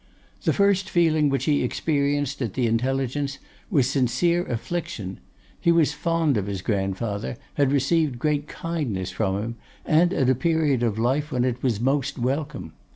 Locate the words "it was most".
11.45-12.17